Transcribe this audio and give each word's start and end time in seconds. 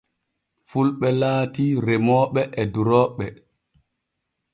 Fulɓe 0.69 1.07
laati 1.19 1.65
remooɓe 1.85 2.41
e 2.59 2.63
durooɓe. 2.73 3.25